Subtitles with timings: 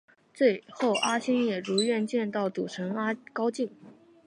[0.33, 2.91] 最后阿星也如愿见到赌神
[3.33, 3.69] 高进。